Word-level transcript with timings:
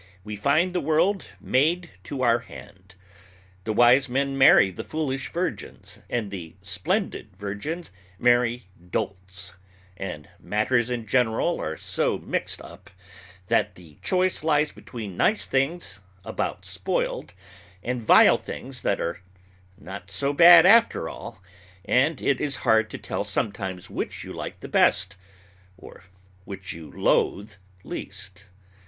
We 0.23 0.35
find 0.35 0.73
the 0.73 0.81
world 0.81 1.27
made 1.39 1.91
to 2.05 2.23
our 2.23 2.39
hand. 2.39 2.95
The 3.65 3.71
wise 3.73 4.09
men 4.09 4.35
marry 4.35 4.71
the 4.71 4.83
foolish 4.83 5.29
virgins, 5.31 5.99
and 6.09 6.31
the 6.31 6.55
splendid 6.63 7.37
virgins 7.37 7.91
marry 8.17 8.65
dolts, 8.89 9.53
and 9.95 10.27
matters 10.39 10.89
in 10.89 11.05
general 11.05 11.61
are 11.61 11.77
so 11.77 12.17
mixed 12.17 12.63
up, 12.63 12.89
that 13.45 13.75
the 13.75 13.99
choice 14.01 14.43
lies 14.43 14.71
between 14.71 15.17
nice 15.17 15.45
things 15.45 15.99
about 16.25 16.65
spoiled, 16.65 17.35
and 17.83 18.01
vile 18.01 18.39
things 18.39 18.81
that 18.81 18.99
are 18.99 19.21
not 19.77 20.09
so 20.09 20.33
bad 20.33 20.65
after 20.65 21.09
all, 21.09 21.43
and 21.85 22.23
it 22.23 22.41
is 22.41 22.55
hard 22.65 22.89
to 22.89 22.97
tell 22.97 23.23
sometimes 23.23 23.87
which 23.87 24.23
you 24.23 24.33
like 24.33 24.61
the 24.61 24.67
best, 24.67 25.15
or 25.77 26.05
which 26.45 26.73
you 26.73 26.91
loathe 26.91 27.53
least. 27.83 28.45